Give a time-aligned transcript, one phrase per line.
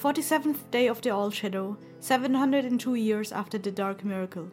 [0.00, 4.48] Forty-seventh day of the All Shadow, seven hundred and two years after the Dark Miracle.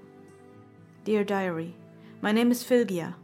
[1.06, 1.74] Dear Diary,
[2.22, 3.16] my name is Flygia.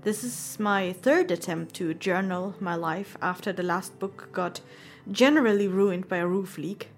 [0.00, 4.62] This is my third attempt to journal my life after the last book got
[5.12, 6.88] generally ruined by a roof leak.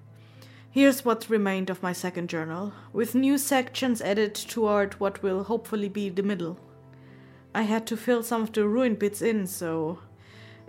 [0.71, 5.89] Here's what remained of my second journal, with new sections added toward what will hopefully
[5.89, 6.57] be the middle.
[7.53, 9.99] I had to fill some of the ruined bits in, so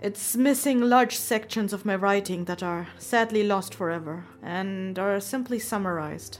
[0.02, 5.58] it's missing large sections of my writing that are sadly lost forever and are simply
[5.58, 6.38] summarized.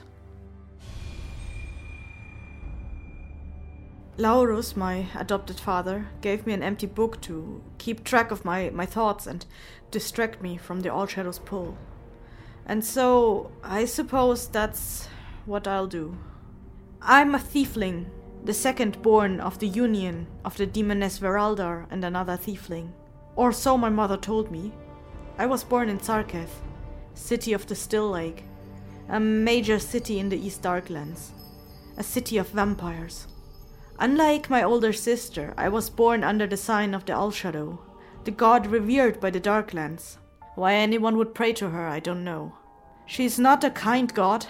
[4.17, 8.85] Laurus, my adopted father, gave me an empty book to keep track of my, my
[8.85, 9.45] thoughts and
[9.91, 11.77] distract me from the All Shadows pull.
[12.65, 15.07] And so, I suppose that's
[15.45, 16.17] what I'll do.
[17.01, 18.07] I'm a tiefling,
[18.43, 22.91] the second born of the union of the demoness Veraldar and another tiefling.
[23.35, 24.71] Or so my mother told me.
[25.37, 26.61] I was born in Zarketh,
[27.13, 28.43] city of the Still Lake,
[29.09, 31.31] a major city in the East Darklands,
[31.97, 33.27] a city of vampires.
[33.99, 37.79] Unlike my older sister, I was born under the sign of the All Shadow,
[38.23, 40.17] the god revered by the Darklands.
[40.55, 42.53] Why anyone would pray to her, I don't know.
[43.05, 44.45] She is not a kind god,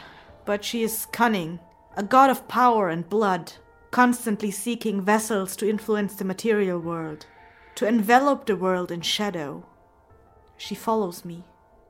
[0.46, 1.60] but she is cunning,
[1.96, 3.54] a god of power and blood,
[3.92, 7.26] constantly seeking vessels to influence the material world
[7.76, 9.66] to envelop the world in shadow.
[10.58, 11.44] She follows me.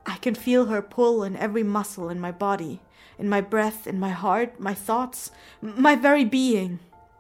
[0.06, 2.82] I can feel her pull in every muscle in my body,
[3.20, 6.80] in my breath, in my heart, my thoughts, my very being.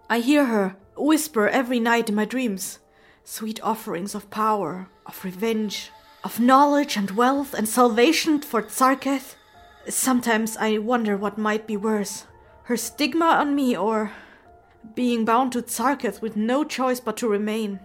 [0.09, 2.79] I hear her whisper every night in my dreams
[3.23, 5.91] sweet offerings of power, of revenge,
[6.23, 9.35] of knowledge and wealth and salvation for Zarketh.
[9.88, 12.25] Sometimes I wonder what might be worse
[12.71, 14.11] her stigma on me or
[14.95, 17.81] being bound to Zarketh with no choice but to remain.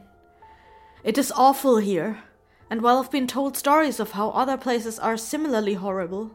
[1.06, 2.24] It is awful here,
[2.68, 6.32] and while I've been told stories of how other places are similarly horrible,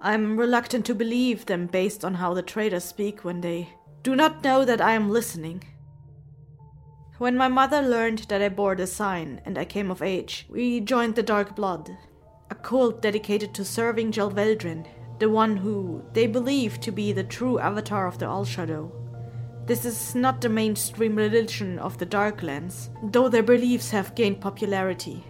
[0.00, 3.70] I'm reluctant to believe them based on how the traders speak when they
[4.04, 5.64] do not know that I am listening.
[7.18, 10.78] When my mother learned that I bore the sign and I came of age, we
[10.78, 11.90] joined the Dark Blood,
[12.50, 14.86] a cult dedicated to serving Jalveldrin,
[15.18, 18.92] the one who they believe to be the true avatar of the All Shadow.
[19.66, 25.24] This is not the mainstream religion of the Darklands, though their beliefs have gained popularity.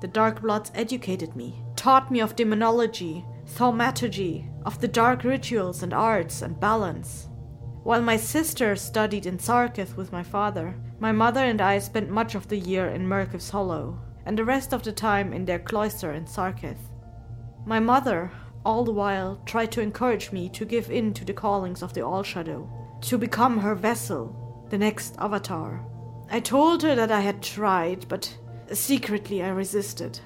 [0.00, 5.94] The Dark Bloods educated me, taught me of demonology, thaumaturgy, of the dark rituals and
[5.94, 7.28] arts and balance.
[7.84, 12.34] While my sister studied in Zarketh with my father, my mother and I spent much
[12.34, 16.12] of the year in Merkiv's Hollow, and the rest of the time in their cloister
[16.12, 16.90] in Zarketh.
[17.64, 18.32] My mother,
[18.64, 22.04] all the while, tried to encourage me to give in to the callings of the
[22.04, 22.68] All Shadow,
[23.02, 25.84] to become her vessel, the next avatar.
[26.30, 28.36] I told her that I had tried, but
[28.72, 30.20] secretly I resisted.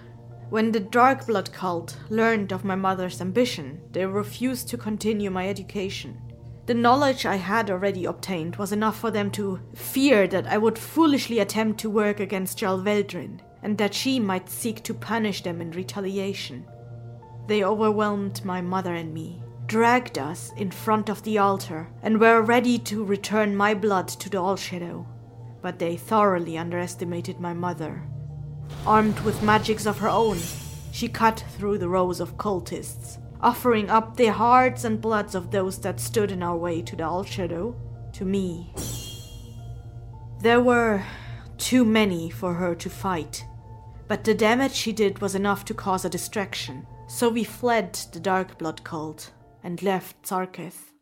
[0.51, 5.49] When the Dark Blood cult learned of my mother's ambition, they refused to continue my
[5.49, 6.21] education.
[6.67, 10.79] The knowledge I had already obtained was enough for them to fear that I would
[10.79, 15.71] foolishly attempt to work against Jalveldrin, and that she might seek to punish them in
[15.71, 16.67] retaliation.
[17.47, 22.43] They overwhelmed my mother and me, dragged us in front of the altar and were
[22.43, 25.07] ready to return my blood to the All Shadow.
[25.61, 28.03] But they thoroughly underestimated my mother.
[28.87, 30.39] Armed with magics of her own,
[30.93, 35.79] she cut through the rows of cultists, offering up the hearts and bloods of those
[35.79, 37.77] that stood in our way to the All Shadow,
[38.13, 38.75] to me.
[40.41, 41.05] There were
[41.57, 43.45] too many for her to fight,
[44.09, 48.21] but the damage she did was enough to cause a distraction, so we fled the
[48.21, 49.31] Dark Blood cult
[49.63, 50.93] and left Zarketh.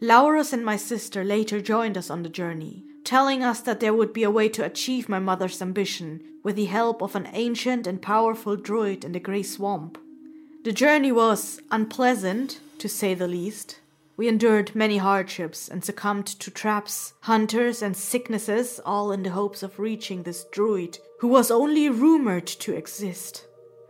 [0.00, 4.12] Laurus and my sister later joined us on the journey, telling us that there would
[4.12, 8.00] be a way to achieve my mother's ambition with the help of an ancient and
[8.00, 9.98] powerful druid in the Grey Swamp.
[10.64, 13.80] The journey was unpleasant, to say the least.
[14.16, 19.64] We endured many hardships and succumbed to traps, hunters, and sicknesses, all in the hopes
[19.64, 23.47] of reaching this druid, who was only rumored to exist.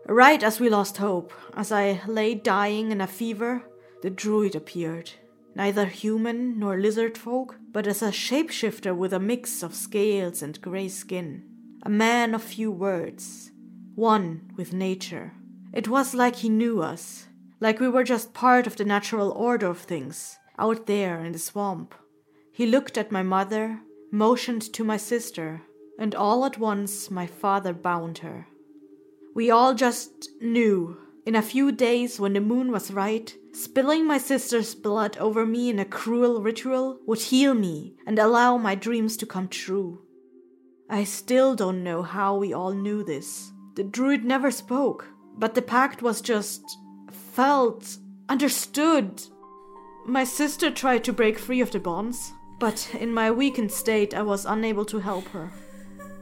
[0.08, 3.62] Right as we lost hope, as I lay dying in a fever,
[4.00, 5.10] the druid appeared.
[5.55, 10.58] Neither human nor lizard folk, but as a shapeshifter with a mix of scales and
[10.62, 11.44] grey skin.
[11.82, 13.50] A man of few words.
[13.96, 15.32] one with nature.
[15.75, 17.26] It was like he knew us,
[17.60, 21.38] like we were just part of the natural order of things, out there in the
[21.38, 21.94] swamp.
[22.52, 25.62] He looked at my mother, motioned to my sister,
[25.99, 28.46] and all at once my father bound her.
[29.38, 30.96] We all just knew.
[31.25, 35.70] In a few days, when the moon was right, spilling my sister's blood over me
[35.70, 40.02] in a cruel ritual would heal me and allow my dreams to come true.
[40.90, 43.52] I still don't know how we all knew this.
[43.76, 45.06] The druid never spoke,
[45.37, 46.64] but the pact was just
[47.12, 47.96] felt,
[48.29, 49.23] understood.
[50.05, 54.23] My sister tried to break free of the bonds, but in my weakened state, I
[54.23, 55.52] was unable to help her.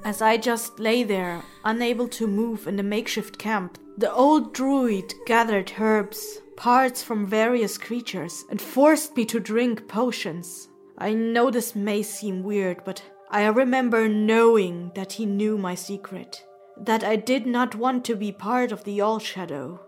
[0.06, 5.12] As I just lay there, unable to move in the makeshift camp, the old druid
[5.26, 10.68] gathered herbs, parts from various creatures, and forced me to drink potions.
[10.96, 16.44] I know this may seem weird, but I remember knowing that he knew my secret,
[16.80, 19.80] that I did not want to be part of the All Shadow.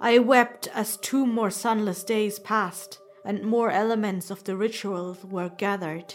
[0.00, 5.48] I wept as two more sunless days passed and more elements of the ritual were
[5.48, 6.14] gathered.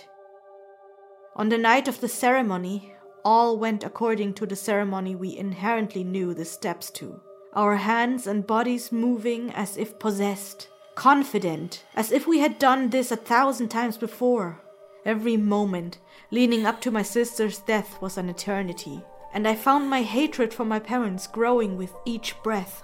[1.35, 2.92] On the night of the ceremony,
[3.25, 7.19] all went according to the ceremony we inherently knew the steps to,
[7.53, 13.11] our hands and bodies moving as if possessed, confident, as if we had done this
[13.11, 14.61] a thousand times before.
[15.05, 15.99] Every moment
[16.31, 19.01] leading up to my sister's death was an eternity,
[19.33, 22.83] and I found my hatred for my parents growing with each breath.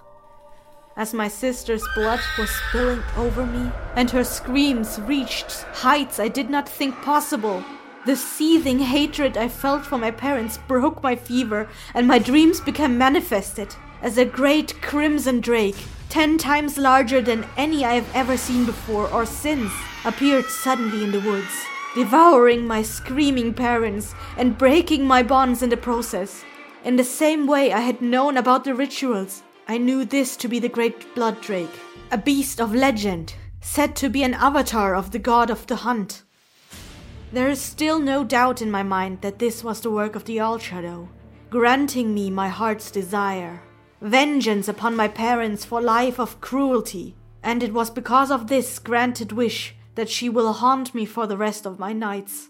[0.96, 6.50] As my sister's blood was spilling over me, and her screams reached heights I did
[6.50, 7.64] not think possible,
[8.10, 12.98] the seething hatred I felt for my parents broke my fever, and my dreams became
[12.98, 15.76] manifested as a great crimson drake,
[16.10, 19.72] ten times larger than any I have ever seen before or since,
[20.06, 21.54] appeared suddenly in the woods,
[21.94, 26.44] devouring my screaming parents and breaking my bonds in the process.
[26.84, 30.58] In the same way I had known about the rituals, I knew this to be
[30.58, 31.78] the great blood drake,
[32.12, 36.24] a beast of legend, said to be an avatar of the god of the hunt.
[37.32, 40.40] There is still no doubt in my mind that this was the work of the
[40.40, 41.08] All Shadow,
[41.52, 43.62] granting me my heart's desire,
[44.02, 49.32] vengeance upon my parents for life of cruelty, and it was because of this granted
[49.32, 52.50] wish that she will haunt me for the rest of my nights.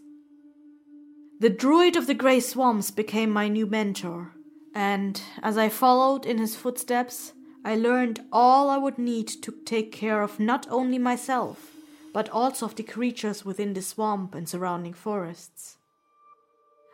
[1.41, 4.33] The Druid of the Grey Swamps became my new mentor,
[4.73, 7.33] and as I followed in his footsteps,
[7.65, 11.78] I learned all I would need to take care of not only myself,
[12.13, 15.77] but also of the creatures within the swamp and surrounding forests.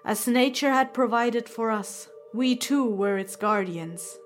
[0.06, 4.18] As nature had provided for us, we too were its guardians.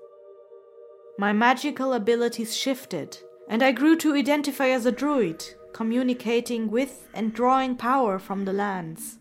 [1.18, 7.32] My magical abilities shifted, and I grew to identify as a druid, communicating with and
[7.32, 9.18] drawing power from the lands.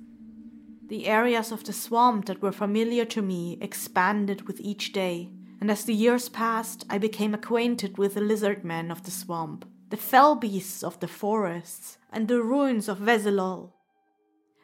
[0.87, 5.29] The areas of the swamp that were familiar to me expanded with each day,
[5.61, 9.65] and as the years passed, I became acquainted with the lizard men of the swamp,
[9.89, 13.71] the fell beasts of the forests, and the ruins of Veselol.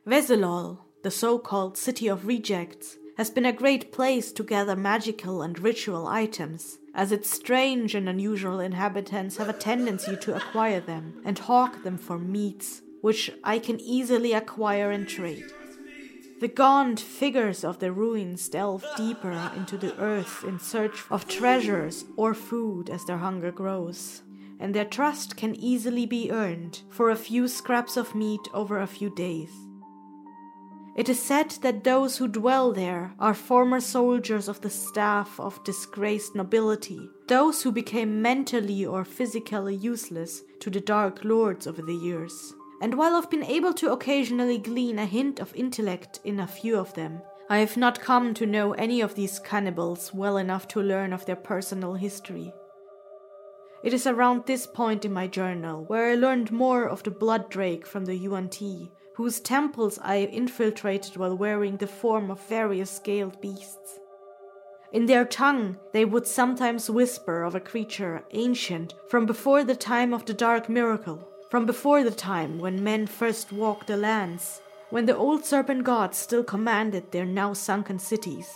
[0.05, 5.41] Veselol, the so called City of Rejects, has been a great place to gather magical
[5.41, 11.21] and ritual items, as its strange and unusual inhabitants have a tendency to acquire them
[11.25, 15.45] and hawk them for meats, which I can easily acquire and trade.
[16.41, 22.03] The gaunt figures of the ruins delve deeper into the earth in search of treasures
[22.17, 24.21] or food as their hunger grows,
[24.59, 28.87] and their trust can easily be earned for a few scraps of meat over a
[28.87, 29.51] few days.
[30.95, 35.63] It is said that those who dwell there are former soldiers of the staff of
[35.65, 41.93] disgraced nobility, those who became mentally or physically useless to the Dark Lords over the
[41.93, 46.47] years and while I've been able to occasionally glean a hint of intellect in a
[46.47, 50.67] few of them, I have not come to know any of these cannibals well enough
[50.69, 52.53] to learn of their personal history.
[53.85, 57.51] It is around this point in my journal where I learned more of the blood
[57.51, 62.89] drake from the Yuan Ti, whose temples I infiltrated while wearing the form of various
[62.89, 63.99] scaled beasts.
[64.91, 70.15] In their tongue, they would sometimes whisper of a creature ancient from before the time
[70.15, 75.05] of the Dark Miracle, from before the time when men first walked the lands, when
[75.05, 78.51] the old serpent gods still commanded their now sunken cities.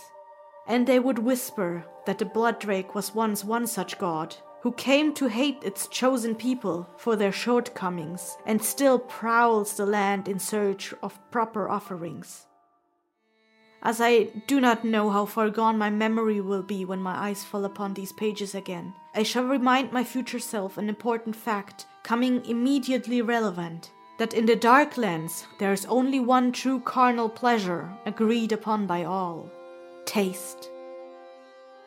[0.66, 5.14] And they would whisper that the blood drake was once one such god, who came
[5.14, 10.92] to hate its chosen people for their shortcomings and still prowls the land in search
[11.02, 12.46] of proper offerings.
[13.82, 17.42] As I do not know how far gone my memory will be when my eyes
[17.42, 22.44] fall upon these pages again, I shall remind my future self an important fact coming
[22.44, 28.52] immediately relevant that in the dark lands there is only one true carnal pleasure agreed
[28.52, 29.50] upon by all
[30.04, 30.68] taste.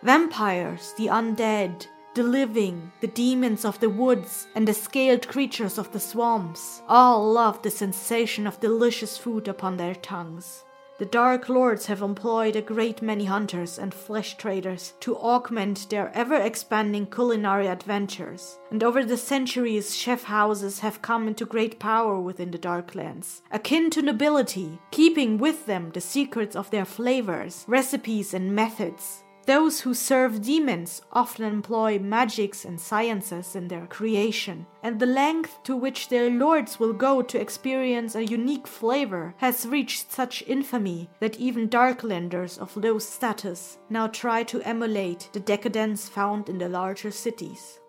[0.01, 5.91] Vampires, the undead, the living, the demons of the woods, and the scaled creatures of
[5.91, 10.63] the swamps all love the sensation of delicious food upon their tongues.
[11.00, 16.12] The Dark Lords have employed a great many hunters and flesh traders to augment their
[16.13, 22.20] ever expanding culinary adventures, and over the centuries, chef houses have come into great power
[22.20, 28.32] within the Darklands, akin to nobility, keeping with them the secrets of their flavors, recipes,
[28.36, 29.23] and methods.
[29.45, 35.62] Those who serve demons often employ magics and sciences in their creation, and the length
[35.63, 41.09] to which their lords will go to experience a unique flavor has reached such infamy
[41.19, 46.69] that even Darklanders of low status now try to emulate the decadence found in the
[46.69, 47.81] larger cities.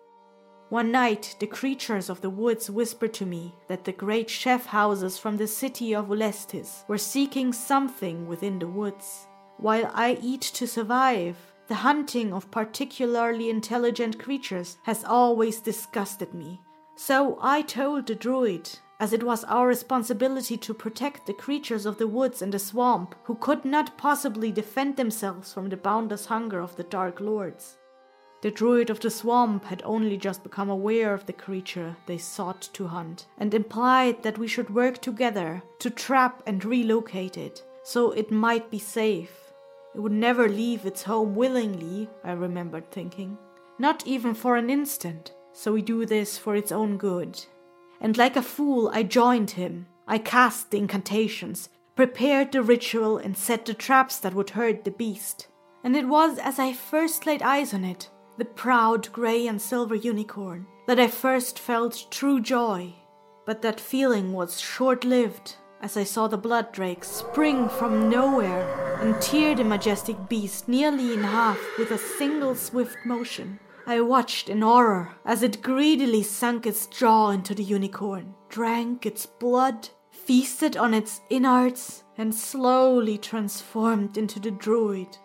[0.69, 5.17] One night, the creatures of the woods whispered to me that the great chef houses
[5.17, 9.27] from the city of Ulestis were seeking something within the woods.
[9.57, 16.61] While I eat to survive, the hunting of particularly intelligent creatures has always disgusted me.
[16.95, 18.69] So I told the druid,
[18.99, 23.15] as it was our responsibility to protect the creatures of the woods and the swamp
[23.23, 27.77] who could not possibly defend themselves from the boundless hunger of the Dark Lords.
[28.41, 32.61] The druid of the swamp had only just become aware of the creature they sought
[32.73, 38.11] to hunt, and implied that we should work together to trap and relocate it, so
[38.11, 39.44] it might be safe
[39.95, 43.37] it would never leave its home willingly, I remembered thinking.
[43.79, 47.39] Not even for an instant, so we do this for its own good.
[48.01, 49.87] And like a fool, I joined him.
[50.05, 54.91] I cast the incantations, prepared the ritual, and set the traps that would hurt the
[54.91, 55.47] beast.
[55.81, 59.95] And it was as I first laid eyes on it, the proud grey and silver
[59.95, 62.93] unicorn, that I first felt true joy.
[63.45, 68.97] But that feeling was short lived as I saw the blood drake spring from nowhere
[69.01, 73.59] and tear the majestic beast nearly in half with a single swift motion.
[73.85, 79.27] I watched in horror as it greedily sunk its jaw into the unicorn, drank its
[79.27, 85.19] blood, feasted on its innards, and slowly transformed into the druid.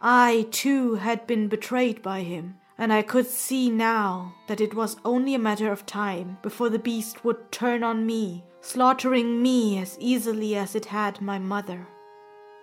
[0.00, 4.96] I, too, had been betrayed by him, and I could see now that it was
[5.04, 9.98] only a matter of time before the beast would turn on me slaughtering me as
[10.00, 11.86] easily as it had my mother.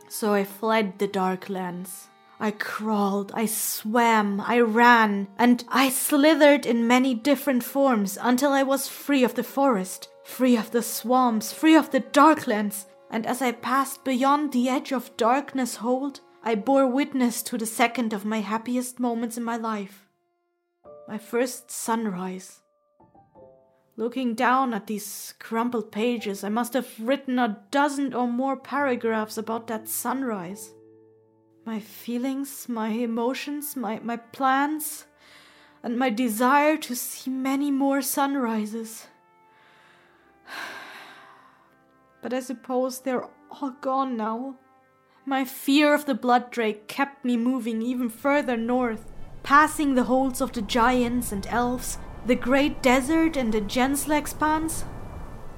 [0.08, 2.10] So I fled the dark lands.
[2.40, 8.64] I crawled, I swam, I ran, and I slithered in many different forms until I
[8.64, 13.42] was free of the forest, free of the swamps, free of the darklands, and as
[13.42, 18.24] I passed beyond the edge of darkness hold, I bore witness to the second of
[18.24, 20.08] my happiest moments in my life.
[21.10, 22.62] My first sunrise.
[24.00, 29.38] Looking down at these crumpled pages, I must have written a dozen or more paragraphs
[29.38, 30.72] about that sunrise.
[31.66, 35.04] My feelings, my emotions, my, my plans,
[35.84, 39.08] and my desire to see many more sunrises.
[42.22, 44.56] But I suppose they're all gone now.
[45.26, 49.12] My fear of the blood drake kept me moving even further north,
[49.44, 54.86] passing the holds of the giants and elves the great desert and the Gensler expanse.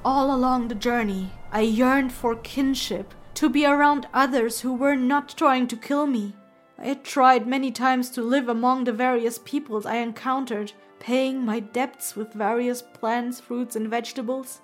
[0.03, 5.35] All along the journey, I yearned for kinship, to be around others who were not
[5.37, 6.35] trying to kill me.
[6.77, 11.59] I had tried many times to live among the various peoples I encountered, paying my
[11.59, 14.61] debts with various plants, fruits, and vegetables.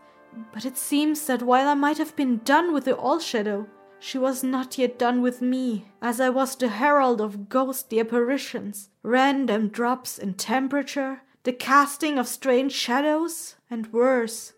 [0.53, 3.67] But it seems that while I might have been done with the All Shadow,
[3.99, 8.89] she was not yet done with me, as I was the herald of ghostly apparitions,
[9.01, 14.51] random drops in temperature, the casting of strange shadows, and worse.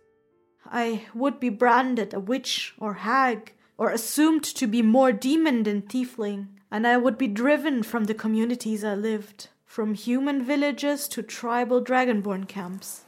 [0.66, 5.84] I would be branded a witch or hag, or assumed to be more demon than
[5.84, 11.22] tiefling, and I would be driven from the communities I lived, from human villages to
[11.22, 13.04] tribal dragonborn camps.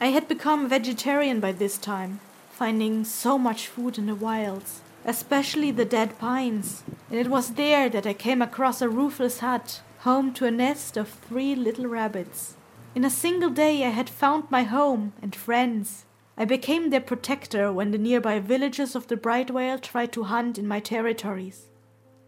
[0.00, 2.18] I had become vegetarian by this time,
[2.50, 7.88] finding so much food in the wilds, especially the dead pines, and it was there
[7.88, 12.56] that I came across a roofless hut, home to a nest of three little rabbits.
[12.92, 16.06] In a single day, I had found my home and friends.
[16.36, 20.66] I became their protector when the nearby villages of the Brightwale tried to hunt in
[20.66, 21.68] my territories.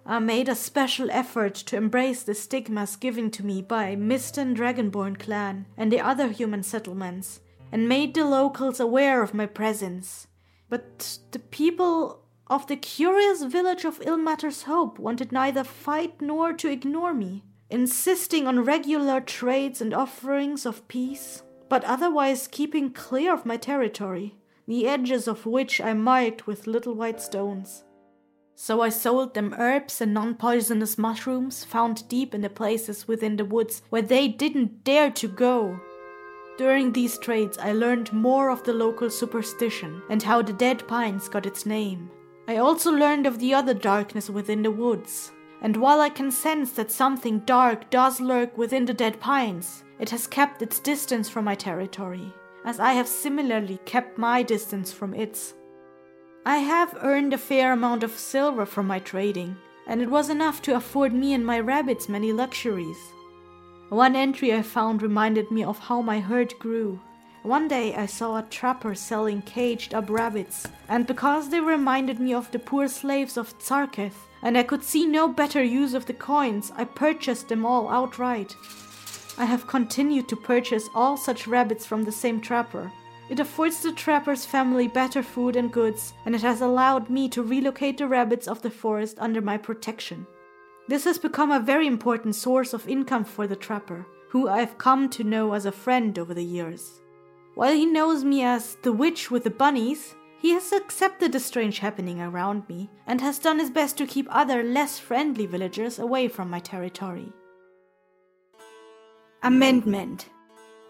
[0.07, 5.19] I made a special effort to embrace the stigmas given to me by Misten Dragonborn
[5.19, 7.41] clan and the other human settlements,
[7.73, 10.29] and made the locals aware of my presence.
[10.69, 16.71] But the people of the curious village of Ilmater's Hope wanted neither fight nor to
[16.71, 17.43] ignore me
[17.73, 24.37] insisting on regular trades and offerings of peace, but otherwise keeping clear of my territory,
[24.69, 27.85] the edges of which I marked with little white stones.
[28.55, 33.37] So I sold them herbs and non poisonous mushrooms found deep in the places within
[33.37, 35.81] the woods where they didn't dare to go.
[36.59, 41.29] During these trades, I learned more of the local superstition and how the dead pines
[41.29, 42.11] got its name.
[42.47, 45.33] I also learned of the other darkness within the woods.
[45.63, 50.11] And while I can sense that something dark does lurk within the dead pines, it
[50.11, 52.33] has kept its distance from my territory,
[52.65, 55.55] as I have similarly kept my distance from its.
[56.45, 60.61] I have earned a fair amount of silver from my trading, and it was enough
[60.63, 62.99] to afford me and my rabbits many luxuries.
[63.89, 67.01] One entry I found reminded me of how my herd grew.
[67.45, 72.35] One day I saw a trapper selling caged up rabbits, and because they reminded me
[72.35, 76.15] of the poor slaves of Zarketh, and I could see no better use of the
[76.15, 78.57] coins, I purchased them all outright.
[79.39, 82.93] I have continued to purchase all such rabbits from the same trapper.
[83.31, 87.43] It affords the trapper's family better food and goods, and it has allowed me to
[87.43, 90.27] relocate the rabbits of the forest under my protection.
[90.89, 94.77] This has become a very important source of income for the trapper, who I have
[94.77, 97.01] come to know as a friend over the years.
[97.55, 101.79] While he knows me as the witch with the bunnies, he has accepted the strange
[101.79, 106.27] happening around me and has done his best to keep other less friendly villagers away
[106.27, 107.33] from my territory.
[109.45, 110.31] Amendment.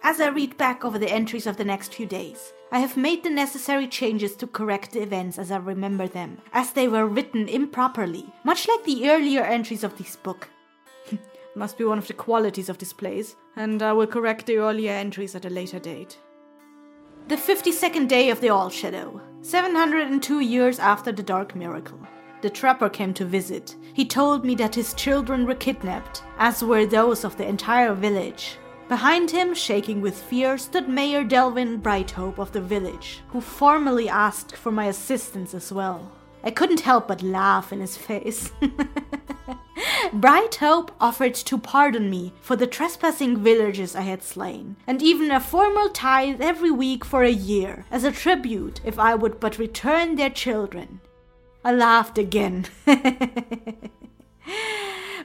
[0.02, 3.22] As I read back over the entries of the next few days, I have made
[3.24, 7.46] the necessary changes to correct the events as I remember them, as they were written
[7.46, 10.48] improperly, much like the earlier entries of this book.
[11.54, 14.92] Must be one of the qualities of this place, and I will correct the earlier
[14.92, 16.16] entries at a later date.
[17.28, 22.00] The 52nd day of the All Shadow, 702 years after the Dark Miracle.
[22.42, 23.76] The trapper came to visit.
[23.94, 28.58] He told me that his children were kidnapped, as were those of the entire village.
[28.88, 34.56] Behind him, shaking with fear, stood Mayor Delvin Brighthope of the village, who formally asked
[34.56, 36.10] for my assistance as well.
[36.42, 38.50] I couldn't help but laugh in his face.
[40.10, 45.40] Brighthope offered to pardon me for the trespassing villagers I had slain, and even a
[45.40, 50.16] formal tithe every week for a year, as a tribute if I would but return
[50.16, 51.00] their children.
[51.64, 52.66] I laughed again.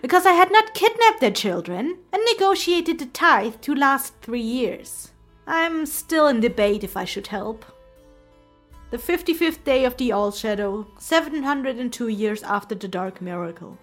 [0.01, 5.11] because I had not kidnapped their children and negotiated the tithe to last three years.
[5.47, 7.65] I'm still in debate if I should help.
[8.91, 13.77] The 55th day of the All Shadow, 702 years after the Dark Miracle.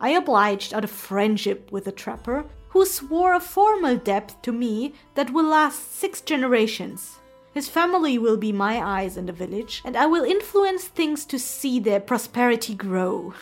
[0.00, 4.94] I obliged out of friendship with the trapper, who swore a formal debt to me
[5.14, 7.18] that will last six generations.
[7.54, 11.38] His family will be my eyes in the village, and I will influence things to
[11.38, 13.34] see their prosperity grow.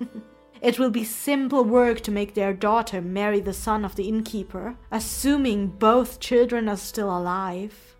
[0.60, 4.76] it will be simple work to make their daughter marry the son of the innkeeper,
[4.92, 7.96] assuming both children are still alive.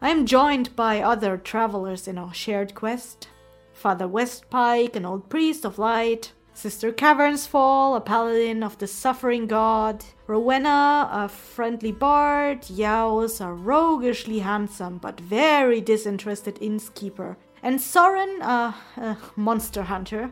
[0.00, 3.28] I am joined by other travelers in our shared quest
[3.72, 10.04] Father Westpike, an old priest of light, Sister Cavernsfall, a paladin of the suffering god,
[10.28, 18.74] Rowena, a friendly bard, Yaos, a roguishly handsome but very disinterested innkeeper, and Soren, a,
[18.96, 20.30] a monster hunter.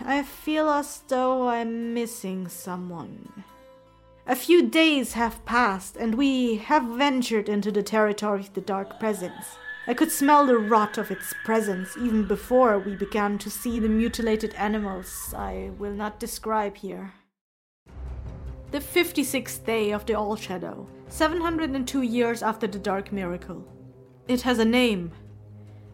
[0.00, 3.44] I feel as though I'm missing someone.
[4.26, 8.98] A few days have passed, and we have ventured into the territory of the Dark
[8.98, 9.56] Presence.
[9.88, 13.88] I could smell the rot of its presence even before we began to see the
[13.88, 17.12] mutilated animals I will not describe here.
[18.72, 23.64] The 56th day of the All Shadow, 702 years after the Dark Miracle.
[24.26, 25.12] It has a name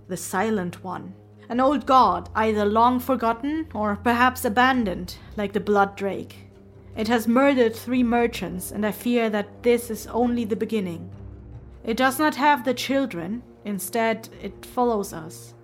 [0.09, 1.15] the Silent One.
[1.51, 6.47] An old god, either long forgotten or perhaps abandoned, like the Blood Drake.
[6.97, 11.11] It has murdered three merchants, and I fear that this is only the beginning.
[11.85, 15.55] It does not have the children, Instead, it follows us.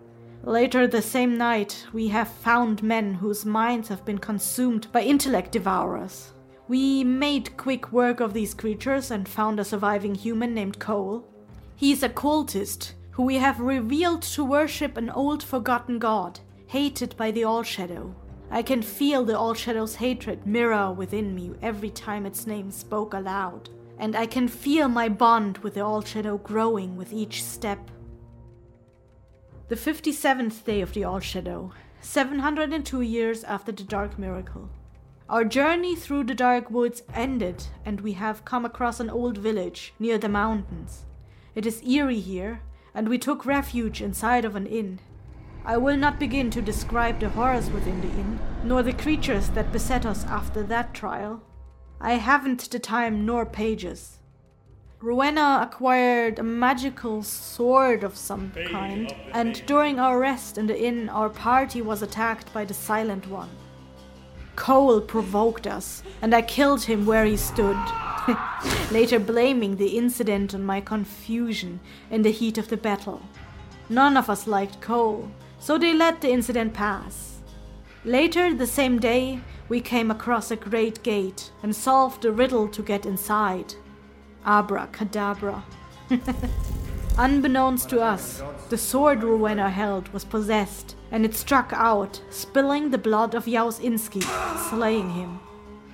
[0.45, 5.53] Later the same night, we have found men whose minds have been consumed by intellect
[5.53, 6.33] devourers.
[6.69, 11.27] We made quick work of these creatures and found a surviving human named Cole.
[11.75, 17.17] He is a cultist who we have revealed to worship an old forgotten god, hated
[17.17, 18.15] by the All Shadow.
[18.51, 23.13] I can feel the All Shadow's hatred mirror within me every time its name spoke
[23.13, 27.91] aloud and I can feel my bond with the All Shadow growing with each step.
[29.69, 34.71] The 57th day of the All Shadow, 702 years after the Dark Miracle.
[35.29, 39.93] Our journey through the dark woods ended, and we have come across an old village
[39.99, 41.05] near the mountains.
[41.55, 42.63] It is eerie here,
[42.95, 45.01] and we took refuge inside of an inn.
[45.67, 49.71] I will not begin to describe the horrors within the inn, nor the creatures that
[49.71, 51.43] beset us after that trial.
[52.01, 54.19] I haven't the time nor pages.
[55.01, 61.09] Rowena acquired a magical sword of some kind, and during our rest in the inn,
[61.09, 63.51] our party was attacked by the Silent One.
[64.57, 67.79] Cole provoked us, and I killed him where he stood,
[68.91, 71.79] later blaming the incident on my confusion
[72.11, 73.23] in the heat of the battle.
[73.89, 75.31] None of us liked Cole,
[75.61, 77.38] so they let the incident pass.
[78.05, 82.83] Later the same day, we came across a great gate and solved the riddle to
[82.83, 83.75] get inside.
[84.47, 85.65] Abracadabra.
[87.19, 92.99] Unbeknownst to us, the sword Rowena held was possessed, and it struck out, spilling the
[92.99, 94.23] blood of Yaos Inski,
[94.71, 95.41] slaying him.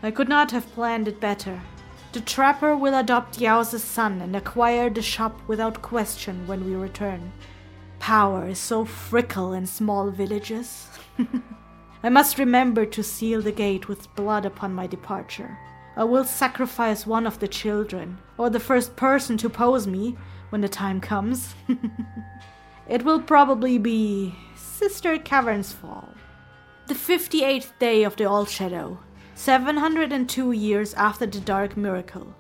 [0.03, 1.63] I could not have planned it better.
[2.13, 7.33] The trapper will adopt Yaos' son and acquire the shop without question when we return.
[7.99, 10.87] Power is so fickle in small villages.
[12.05, 15.57] I must remember to seal the gate with blood upon my departure.
[15.97, 20.15] I will sacrifice one of the children, or the first person to pose me
[20.51, 21.55] when the time comes.
[22.91, 26.07] it will probably be Sister Cavernsfall.
[26.89, 28.99] The 58th day of the All Shadow,
[29.35, 32.35] 702 years after the Dark Miracle.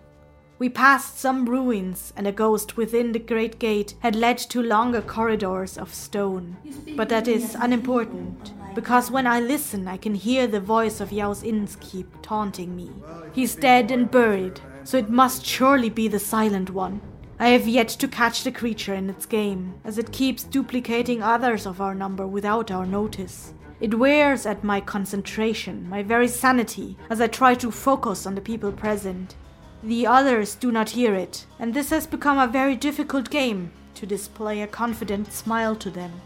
[0.64, 5.02] We passed some ruins, and a ghost within the great gate had led to longer
[5.02, 6.56] corridors of stone.
[6.96, 11.42] But that is unimportant, because when I listen, I can hear the voice of Yaos
[11.42, 12.90] Innskeep taunting me.
[13.34, 17.02] He's dead and buried, so it must surely be the Silent One.
[17.38, 21.66] I have yet to catch the creature in its game, as it keeps duplicating others
[21.66, 23.52] of our number without our notice.
[23.80, 28.40] It wears at my concentration, my very sanity, as I try to focus on the
[28.40, 29.36] people present.
[29.84, 34.06] The others do not hear it, and this has become a very difficult game to
[34.06, 36.22] display a confident smile to them.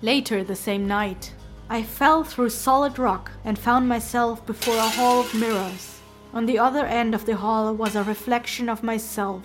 [0.00, 1.34] Later the same night,
[1.68, 6.00] I fell through solid rock and found myself before a hall of mirrors.
[6.32, 9.42] On the other end of the hall was a reflection of myself.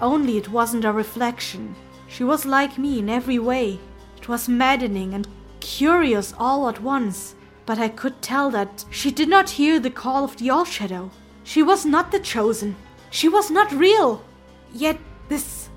[0.00, 1.76] Only it wasn't a reflection.
[2.08, 3.78] She was like me in every way.
[4.16, 5.28] It was maddening and
[5.60, 10.24] curious all at once, but I could tell that she did not hear the call
[10.24, 11.12] of the All Shadow.
[11.44, 12.76] She was not the chosen.
[13.10, 14.24] She was not real.
[14.72, 15.68] Yet this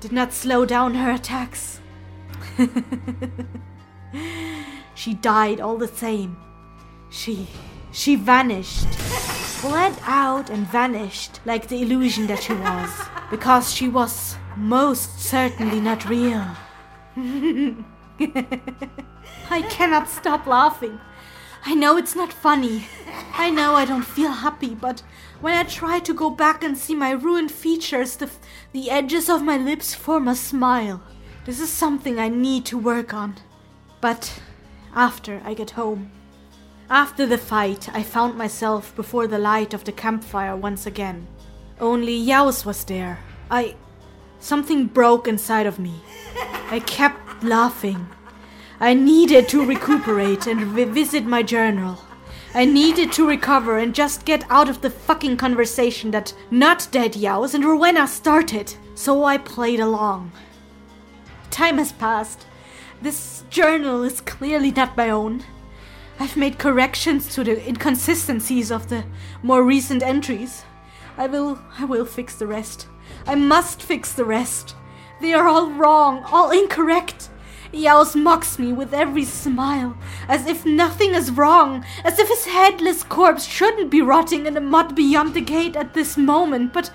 [0.00, 1.80] did not slow down her attacks.
[4.94, 6.36] she died all the same.
[7.10, 7.48] She
[7.92, 8.86] she vanished.
[9.62, 12.90] Bled out and vanished like the illusion that she was.
[13.30, 16.46] Because she was most certainly not real.
[19.50, 20.98] I cannot stop laughing.
[21.64, 22.86] I know it's not funny.
[23.34, 25.02] I know I don't feel happy, but
[25.40, 28.30] when I try to go back and see my ruined features, the,
[28.72, 31.02] the edges of my lips form a smile.
[31.44, 33.36] This is something I need to work on.
[34.00, 34.40] But
[34.94, 36.10] after I get home.
[36.88, 41.28] After the fight, I found myself before the light of the campfire once again.
[41.78, 43.20] Only Yaos was there.
[43.50, 43.76] I.
[44.40, 46.02] Something broke inside of me.
[46.70, 48.08] I kept laughing.
[48.82, 51.98] I needed to recuperate and revisit my journal.
[52.54, 57.14] I needed to recover and just get out of the fucking conversation that not dead
[57.14, 58.74] Yaos and Rowena started.
[58.94, 60.32] So I played along.
[61.50, 62.46] Time has passed.
[63.02, 65.44] This journal is clearly not my own.
[66.18, 69.04] I've made corrections to the inconsistencies of the
[69.42, 70.64] more recent entries.
[71.16, 72.88] I will I will fix the rest.
[73.26, 74.74] I must fix the rest.
[75.20, 77.29] They are all wrong, all incorrect.
[77.72, 79.96] Yaos mocks me with every smile,
[80.28, 84.60] as if nothing is wrong, as if his headless corpse shouldn't be rotting in the
[84.60, 86.90] mud beyond the gate at this moment, but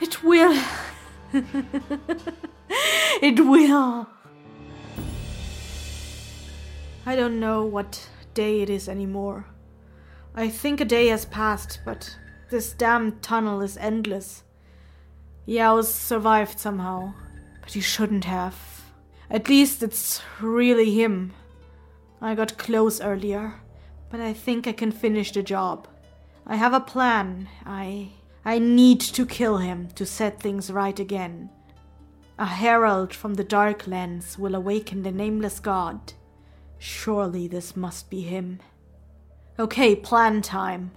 [0.00, 0.62] it will.
[3.22, 4.06] it will.
[7.06, 9.46] I don't know what day it is anymore.
[10.34, 12.16] I think a day has passed, but
[12.50, 14.44] this damned tunnel is endless.
[15.46, 17.14] Yaos survived somehow,
[17.60, 18.71] but he shouldn't have.
[19.32, 21.32] At least it's really him.
[22.20, 23.54] I got close earlier,
[24.10, 25.88] but I think I can finish the job.
[26.46, 27.48] I have a plan.
[27.64, 28.10] I.
[28.44, 31.48] I need to kill him to set things right again.
[32.38, 36.12] A herald from the Dark Lands will awaken the nameless god.
[36.78, 38.58] Surely this must be him.
[39.58, 40.90] Okay, plan time.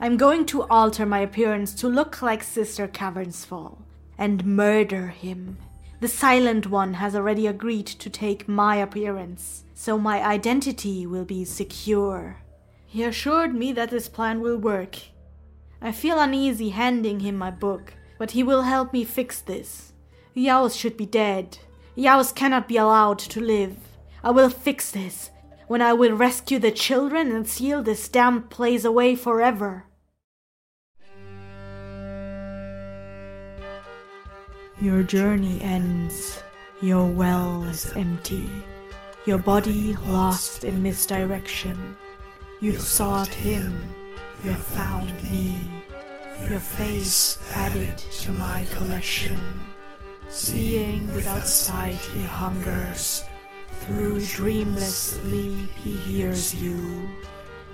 [0.00, 3.76] I'm going to alter my appearance to look like Sister Cavernsfall
[4.16, 5.58] and murder him.
[6.00, 11.44] The Silent One has already agreed to take my appearance, so my identity will be
[11.44, 12.40] secure.
[12.86, 14.96] He assured me that this plan will work.
[15.82, 19.92] I feel uneasy handing him my book, but he will help me fix this.
[20.36, 21.58] Yaos should be dead.
[21.96, 23.76] Yaos cannot be allowed to live.
[24.22, 25.30] I will fix this
[25.66, 29.87] when I will rescue the children and seal this damned place away forever.
[34.80, 36.40] Your journey ends.
[36.80, 38.48] Your well is empty.
[39.26, 41.96] Your body lost in misdirection.
[42.60, 43.76] You sought him.
[44.44, 45.58] You found me.
[46.48, 49.40] Your face added to my collection.
[50.28, 53.24] Seeing without sight he hungers.
[53.80, 57.08] Through dreamless sleep he hears you.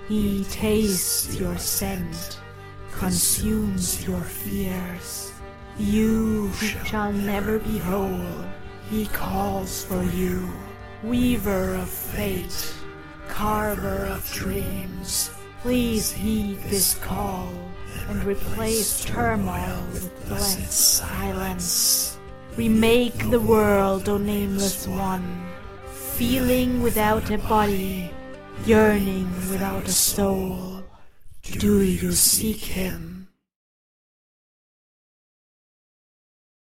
[0.07, 2.39] He tastes your scent,
[2.91, 5.34] consumes your fears.
[5.77, 8.45] You shall never be whole,
[8.89, 10.49] he calls for you.
[11.03, 12.73] Weaver of fate,
[13.27, 17.49] carver of dreams, please heed this call
[18.07, 22.17] and replace turmoil with blessed silence.
[22.55, 25.45] Remake the world, O nameless one,
[25.91, 28.09] feeling without a body,
[28.65, 30.83] yearning without a soul.
[31.43, 33.04] Do you seek him?